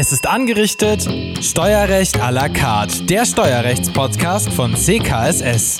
[0.00, 1.06] Es ist angerichtet.
[1.42, 5.76] Steuerrecht à la carte, der Steuerrechtspodcast von CKSS.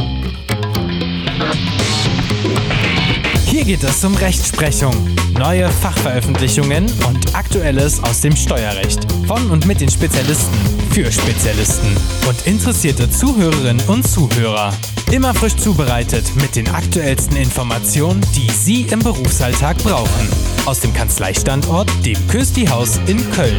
[3.46, 4.92] Hier geht es um Rechtsprechung,
[5.40, 9.10] neue Fachveröffentlichungen und Aktuelles aus dem Steuerrecht.
[9.26, 10.54] Von und mit den Spezialisten
[10.90, 11.96] für Spezialisten
[12.28, 14.70] und interessierte Zuhörerinnen und Zuhörer.
[15.10, 20.28] Immer frisch zubereitet mit den aktuellsten Informationen, die Sie im Berufsalltag brauchen.
[20.66, 23.56] Aus dem Kanzleistandort, dem Kösti-Haus in Köln.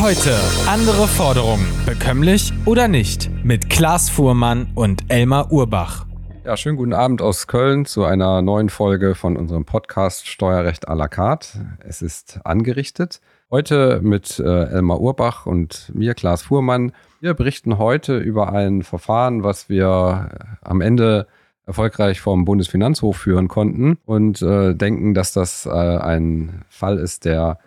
[0.00, 0.38] Heute
[0.68, 6.06] andere Forderungen, bekömmlich oder nicht, mit Klaas Fuhrmann und Elmar Urbach.
[6.44, 10.94] Ja, schönen guten Abend aus Köln zu einer neuen Folge von unserem Podcast Steuerrecht à
[10.96, 11.78] la carte.
[11.78, 13.20] Es ist angerichtet.
[13.48, 16.90] Heute mit äh, Elmar Urbach und mir, Klaas Fuhrmann.
[17.20, 20.30] Wir berichten heute über ein Verfahren, was wir
[20.62, 21.28] am Ende
[21.64, 27.60] erfolgreich vom Bundesfinanzhof führen konnten und äh, denken, dass das äh, ein Fall ist, der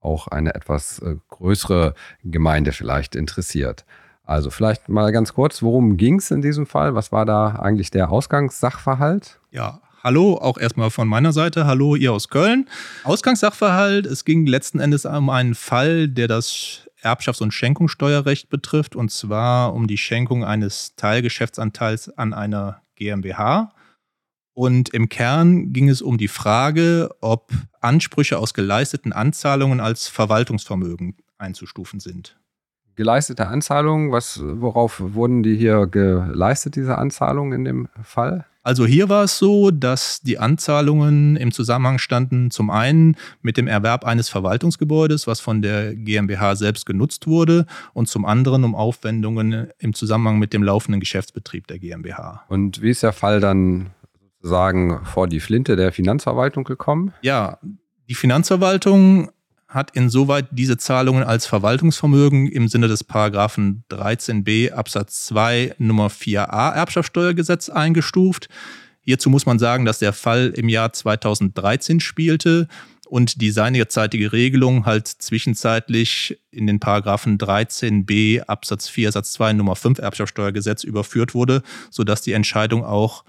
[0.00, 3.84] auch eine etwas äh, größere Gemeinde vielleicht interessiert.
[4.24, 6.94] Also vielleicht mal ganz kurz, worum ging es in diesem Fall?
[6.94, 9.40] Was war da eigentlich der Ausgangssachverhalt?
[9.50, 11.64] Ja, Hallo, auch erstmal von meiner Seite.
[11.64, 12.68] Hallo, ihr aus Köln.
[13.04, 19.12] Ausgangssachverhalt, es ging letzten Endes um einen Fall, der das Erbschafts- und Schenkungssteuerrecht betrifft, und
[19.12, 23.72] zwar um die Schenkung eines Teilgeschäftsanteils an einer GmbH.
[24.54, 31.16] Und im Kern ging es um die Frage, ob Ansprüche aus geleisteten Anzahlungen als Verwaltungsvermögen
[31.38, 32.40] einzustufen sind.
[32.96, 38.46] Geleistete Anzahlungen, was, worauf wurden die hier geleistet, diese Anzahlungen in dem Fall?
[38.64, 43.66] Also hier war es so, dass die Anzahlungen im Zusammenhang standen zum einen mit dem
[43.66, 49.68] Erwerb eines Verwaltungsgebäudes, was von der GmbH selbst genutzt wurde, und zum anderen um Aufwendungen
[49.78, 52.44] im Zusammenhang mit dem laufenden Geschäftsbetrieb der GmbH.
[52.48, 53.90] Und wie ist der Fall dann
[54.36, 57.12] sozusagen vor die Flinte der Finanzverwaltung gekommen?
[57.22, 57.58] Ja,
[58.08, 59.30] die Finanzverwaltung
[59.72, 66.74] hat insoweit diese Zahlungen als Verwaltungsvermögen im Sinne des Paragraphen 13b Absatz 2 Nummer 4a
[66.74, 68.48] Erbschaftssteuergesetz eingestuft.
[69.00, 72.68] Hierzu muss man sagen, dass der Fall im Jahr 2013 spielte
[73.08, 79.74] und die seinerzeitige Regelung halt zwischenzeitlich in den Paragraphen 13b Absatz 4 Satz 2 Nummer
[79.74, 83.24] 5 Erbschaftssteuergesetz überführt wurde, sodass die Entscheidung auch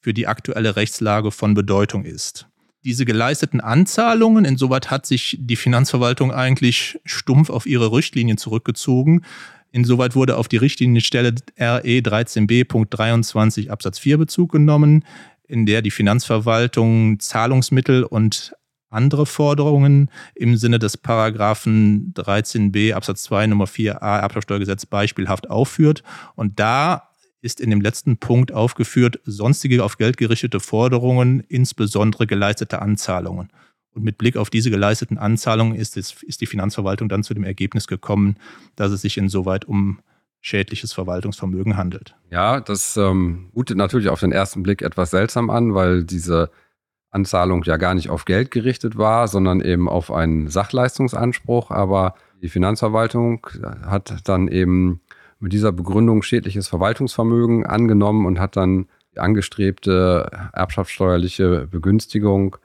[0.00, 2.46] für die aktuelle Rechtslage von Bedeutung ist
[2.84, 9.22] diese geleisteten Anzahlungen, insoweit hat sich die Finanzverwaltung eigentlich stumpf auf ihre Richtlinien zurückgezogen.
[9.70, 15.04] Insoweit wurde auf die Richtlinienstelle RE 13b.23 Absatz 4 Bezug genommen,
[15.46, 18.54] in der die Finanzverwaltung Zahlungsmittel und
[18.88, 26.02] andere Forderungen im Sinne des Paragraphen 13b Absatz 2 Nummer 4a Erbschaftssteuergesetz beispielhaft aufführt.
[26.34, 27.09] Und da
[27.42, 33.50] ist in dem letzten Punkt aufgeführt, sonstige auf Geld gerichtete Forderungen, insbesondere geleistete Anzahlungen.
[33.92, 37.44] Und mit Blick auf diese geleisteten Anzahlungen ist, es, ist die Finanzverwaltung dann zu dem
[37.44, 38.36] Ergebnis gekommen,
[38.76, 40.00] dass es sich insoweit um
[40.40, 42.14] schädliches Verwaltungsvermögen handelt.
[42.30, 46.50] Ja, das ähm, mutet natürlich auf den ersten Blick etwas seltsam an, weil diese
[47.10, 51.70] Anzahlung ja gar nicht auf Geld gerichtet war, sondern eben auf einen Sachleistungsanspruch.
[51.70, 53.46] Aber die Finanzverwaltung
[53.84, 55.00] hat dann eben
[55.40, 62.56] mit dieser Begründung schädliches Verwaltungsvermögen angenommen und hat dann die angestrebte erbschaftssteuerliche Begünstigung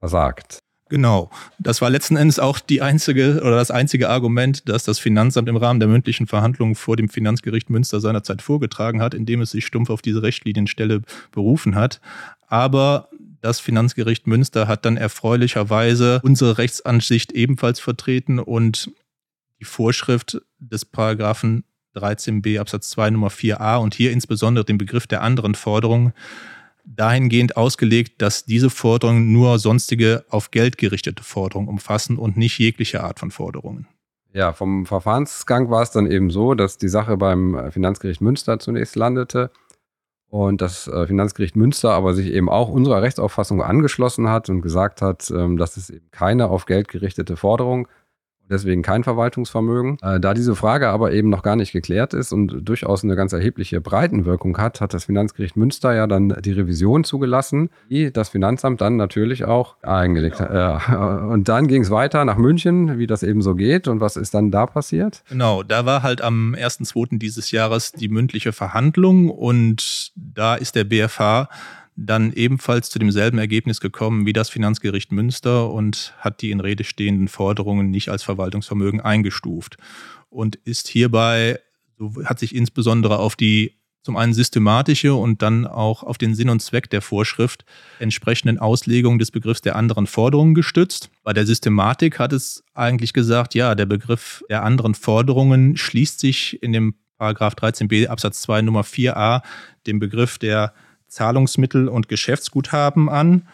[0.00, 0.58] versagt.
[0.88, 1.30] Genau.
[1.58, 5.56] Das war letzten Endes auch die einzige oder das einzige Argument, das das Finanzamt im
[5.56, 9.88] Rahmen der mündlichen Verhandlungen vor dem Finanzgericht Münster seinerzeit vorgetragen hat, indem es sich stumpf
[9.88, 11.00] auf diese Rechtslinienstelle
[11.30, 12.02] berufen hat.
[12.46, 13.08] Aber
[13.40, 18.90] das Finanzgericht Münster hat dann erfreulicherweise unsere Rechtsansicht ebenfalls vertreten und
[19.60, 21.64] die Vorschrift des Paragraphen
[21.94, 26.12] 13b Absatz 2 Nummer 4a und hier insbesondere den Begriff der anderen Forderungen
[26.84, 33.02] dahingehend ausgelegt, dass diese Forderungen nur sonstige auf Geld gerichtete Forderungen umfassen und nicht jegliche
[33.02, 33.86] Art von Forderungen.
[34.32, 38.96] Ja, vom Verfahrensgang war es dann eben so, dass die Sache beim Finanzgericht Münster zunächst
[38.96, 39.50] landete
[40.32, 45.02] und das äh, Finanzgericht Münster aber sich eben auch unserer Rechtsauffassung angeschlossen hat und gesagt
[45.02, 47.86] hat, ähm, dass es eben keine auf Geld gerichtete Forderung
[48.50, 49.98] deswegen kein Verwaltungsvermögen.
[50.02, 53.32] Äh, da diese Frage aber eben noch gar nicht geklärt ist und durchaus eine ganz
[53.32, 58.80] erhebliche Breitenwirkung hat, hat das Finanzgericht Münster ja dann die Revision zugelassen, die das Finanzamt
[58.80, 60.52] dann natürlich auch eingelegt hat.
[60.52, 61.26] Ja.
[61.32, 63.88] Und dann ging es weiter nach München, wie das eben so geht.
[63.88, 65.22] Und was ist dann da passiert?
[65.28, 67.18] Genau, da war halt am 1.2.
[67.18, 71.48] dieses Jahres die mündliche Verhandlung und da ist der BFH
[71.96, 76.84] dann ebenfalls zu demselben Ergebnis gekommen wie das Finanzgericht Münster und hat die in Rede
[76.84, 79.76] stehenden Forderungen nicht als Verwaltungsvermögen eingestuft
[80.30, 81.60] und ist hierbei,
[82.24, 86.60] hat sich insbesondere auf die zum einen systematische und dann auch auf den Sinn und
[86.60, 87.64] Zweck der Vorschrift
[88.00, 91.10] entsprechenden Auslegung des Begriffs der anderen Forderungen gestützt.
[91.22, 96.60] Bei der Systematik hat es eigentlich gesagt, ja, der Begriff der anderen Forderungen schließt sich
[96.62, 99.42] in dem Paragraph 13b Absatz 2 Nummer 4a
[99.86, 100.74] dem Begriff der
[101.12, 103.46] Zahlungsmittel und Geschäftsguthaben an.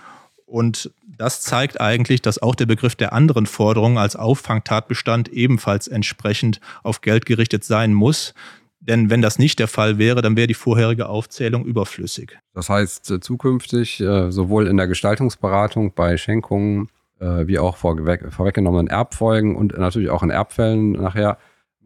[0.46, 6.60] Und das zeigt eigentlich, dass auch der Begriff der anderen Forderungen als Auffangtatbestand ebenfalls entsprechend
[6.82, 8.34] auf Geld gerichtet sein muss.
[8.81, 12.38] Denn wenn das nicht der Fall wäre, dann wäre die vorherige Aufzählung überflüssig.
[12.55, 16.88] Das heißt, äh, zukünftig äh, sowohl in der Gestaltungsberatung bei Schenkungen
[17.20, 21.38] äh, wie auch vorweggenommenen Erbfolgen und natürlich auch in Erbfällen nachher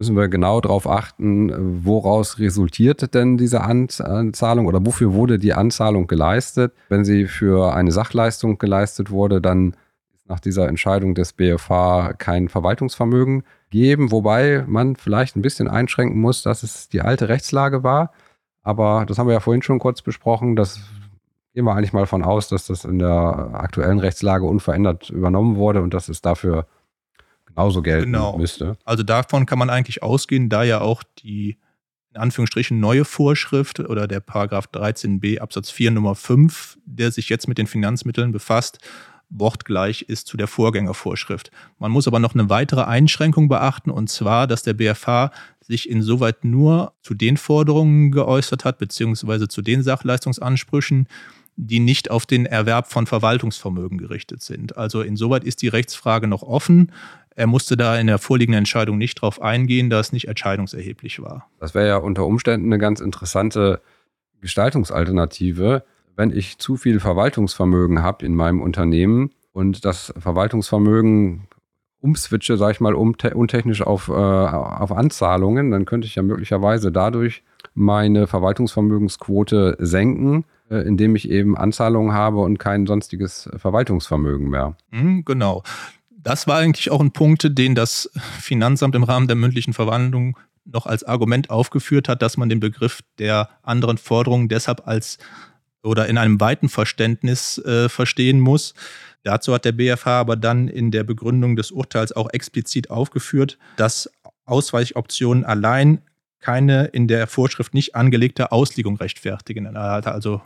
[0.02, 6.08] müssen wir genau darauf achten, woraus resultiert denn diese Anzahlung oder wofür wurde die Anzahlung
[6.08, 6.72] geleistet.
[6.88, 9.76] Wenn sie für eine Sachleistung geleistet wurde, dann
[10.12, 16.20] ist nach dieser Entscheidung des BFH kein Verwaltungsvermögen geben, wobei man vielleicht ein bisschen einschränken
[16.20, 18.10] muss, dass es die alte Rechtslage war.
[18.64, 20.56] Aber das haben wir ja vorhin schon kurz besprochen.
[20.56, 20.80] Das
[21.54, 25.80] gehen wir eigentlich mal von aus, dass das in der aktuellen Rechtslage unverändert übernommen wurde
[25.80, 26.66] und dass es dafür
[27.54, 28.36] genauso gelten genau.
[28.36, 28.76] müsste.
[28.84, 31.58] Also davon kann man eigentlich ausgehen, da ja auch die
[32.14, 37.48] in Anführungsstrichen neue Vorschrift oder der Paragraph 13b Absatz 4 Nummer 5, der sich jetzt
[37.48, 38.78] mit den Finanzmitteln befasst,
[39.30, 41.50] wortgleich ist zu der Vorgängervorschrift.
[41.78, 46.44] Man muss aber noch eine weitere Einschränkung beachten, und zwar, dass der BFH sich insoweit
[46.44, 51.08] nur zu den Forderungen geäußert hat, beziehungsweise zu den Sachleistungsansprüchen,
[51.56, 54.76] die nicht auf den Erwerb von Verwaltungsvermögen gerichtet sind.
[54.76, 56.92] Also insoweit ist die Rechtsfrage noch offen.
[57.34, 61.48] Er musste da in der vorliegenden Entscheidung nicht darauf eingehen, da es nicht entscheidungserheblich war.
[61.58, 63.80] Das wäre ja unter Umständen eine ganz interessante
[64.40, 65.84] Gestaltungsalternative,
[66.16, 71.48] wenn ich zu viel Verwaltungsvermögen habe in meinem Unternehmen und das Verwaltungsvermögen
[72.00, 76.90] umswitche, sage ich mal, um untechnisch auf, äh, auf Anzahlungen, dann könnte ich ja möglicherweise
[76.90, 77.44] dadurch
[77.74, 84.76] meine Verwaltungsvermögensquote senken, äh, indem ich eben Anzahlungen habe und kein sonstiges Verwaltungsvermögen mehr.
[84.90, 85.62] Mhm, genau.
[86.22, 88.10] Das war eigentlich auch ein Punkt, den das
[88.40, 93.00] Finanzamt im Rahmen der mündlichen Verwandlung noch als Argument aufgeführt hat, dass man den Begriff
[93.18, 95.18] der anderen Forderungen deshalb als
[95.82, 98.74] oder in einem weiten Verständnis äh, verstehen muss.
[99.24, 104.08] Dazu hat der BFH aber dann in der Begründung des Urteils auch explizit aufgeführt, dass
[104.44, 106.02] Ausweichoptionen allein
[106.38, 109.76] keine in der Vorschrift nicht angelegte Auslegung rechtfertigen.
[109.76, 110.40] Also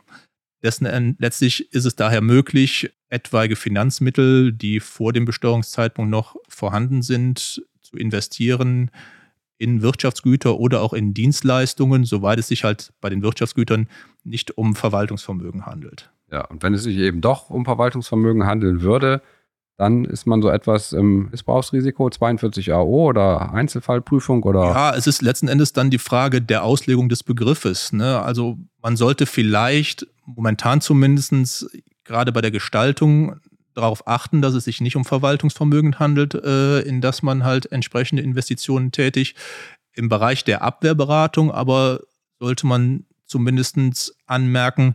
[0.62, 7.62] dessen letztlich ist es daher möglich, etwaige Finanzmittel, die vor dem Besteuerungszeitpunkt noch vorhanden sind,
[7.80, 8.90] zu investieren
[9.58, 13.88] in Wirtschaftsgüter oder auch in Dienstleistungen, soweit es sich halt bei den Wirtschaftsgütern
[14.24, 16.10] nicht um Verwaltungsvermögen handelt.
[16.30, 19.22] Ja, und wenn es sich eben doch um Verwaltungsvermögen handeln würde,
[19.76, 24.64] dann ist man so etwas im Missbrauchsrisiko 42 AO oder Einzelfallprüfung oder.
[24.64, 27.92] Ja, es ist letzten Endes dann die Frage der Auslegung des Begriffes.
[27.92, 28.20] Ne?
[28.20, 31.68] Also man sollte vielleicht momentan zumindest
[32.06, 33.40] gerade bei der Gestaltung
[33.74, 38.22] darauf achten, dass es sich nicht um Verwaltungsvermögen handelt, äh, in das man halt entsprechende
[38.22, 39.36] Investitionen tätigt.
[39.92, 42.00] Im Bereich der Abwehrberatung aber
[42.38, 44.94] sollte man zumindest anmerken,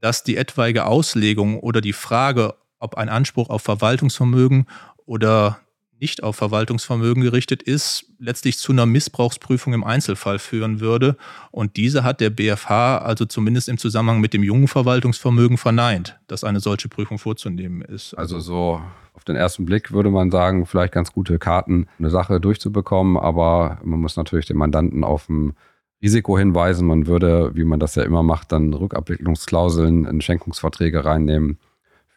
[0.00, 4.66] dass die etwaige Auslegung oder die Frage, ob ein Anspruch auf Verwaltungsvermögen
[5.04, 5.58] oder
[6.00, 11.16] nicht auf Verwaltungsvermögen gerichtet ist, letztlich zu einer Missbrauchsprüfung im Einzelfall führen würde.
[11.50, 16.44] Und diese hat der BFH also zumindest im Zusammenhang mit dem jungen Verwaltungsvermögen verneint, dass
[16.44, 18.14] eine solche Prüfung vorzunehmen ist.
[18.14, 18.80] Also so
[19.14, 23.78] auf den ersten Blick würde man sagen, vielleicht ganz gute Karten, eine Sache durchzubekommen, aber
[23.82, 25.54] man muss natürlich den Mandanten auf ein
[26.02, 26.86] Risiko hinweisen.
[26.86, 31.58] Man würde, wie man das ja immer macht, dann Rückabwicklungsklauseln in Schenkungsverträge reinnehmen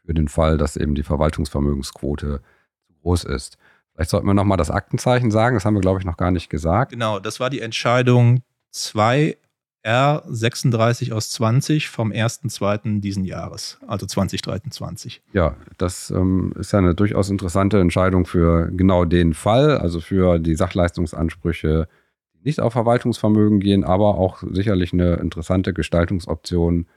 [0.06, 2.42] für den Fall, dass eben die Verwaltungsvermögensquote
[2.88, 3.58] zu groß ist.
[4.00, 6.50] Vielleicht sollten wir nochmal das Aktenzeichen sagen, das haben wir, glaube ich, noch gar nicht
[6.50, 6.94] gesagt.
[6.94, 13.02] Genau, das war die Entscheidung 2R36 aus 20 vom 1.2.
[13.02, 15.22] diesen Jahres, also 2023.
[15.34, 20.40] Ja, das ähm, ist ja eine durchaus interessante Entscheidung für genau den Fall, also für
[20.40, 21.90] die Sachleistungsansprüche,
[22.36, 26.88] die nicht auf Verwaltungsvermögen gehen, aber auch sicherlich eine interessante Gestaltungsoption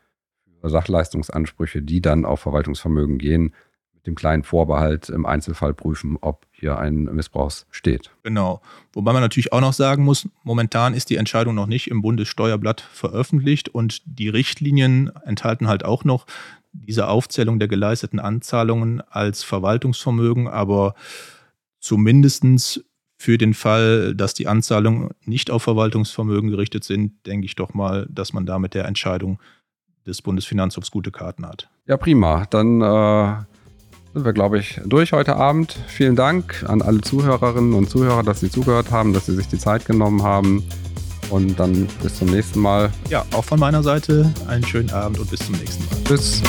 [0.62, 3.52] Sachleistungsansprüche, die dann auf Verwaltungsvermögen gehen,
[4.06, 8.11] dem kleinen Vorbehalt im Einzelfall prüfen, ob hier ein Missbrauch steht.
[8.23, 8.61] Genau.
[8.92, 12.80] Wobei man natürlich auch noch sagen muss, momentan ist die Entscheidung noch nicht im Bundessteuerblatt
[12.80, 16.26] veröffentlicht und die Richtlinien enthalten halt auch noch
[16.73, 20.94] diese Aufzählung der geleisteten Anzahlungen als Verwaltungsvermögen, aber
[21.80, 22.85] zumindestens
[23.18, 28.06] für den Fall, dass die Anzahlungen nicht auf Verwaltungsvermögen gerichtet sind, denke ich doch mal,
[28.11, 29.38] dass man da mit der Entscheidung
[30.06, 31.71] des Bundesfinanzhofs gute Karten hat.
[31.87, 32.47] Ja, prima.
[32.50, 33.44] Dann äh,
[34.14, 35.78] sind wir, glaube ich, durch heute Abend.
[35.87, 39.59] Vielen Dank an alle Zuhörerinnen und Zuhörer, dass sie zugehört haben, dass sie sich die
[39.59, 40.64] Zeit genommen haben.
[41.31, 42.90] Und dann bis zum nächsten Mal.
[43.09, 46.04] Ja, auch von meiner Seite einen schönen Abend und bis zum nächsten Mal.
[46.04, 46.42] Tschüss.